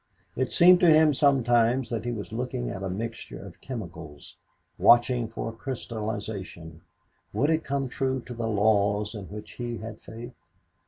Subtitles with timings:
[0.35, 4.35] It seemed to him sometimes that he was looking at a mixture of chemicals
[4.79, 6.81] watching for a crystallization
[7.33, 10.33] would it come true to the laws in which he had faith?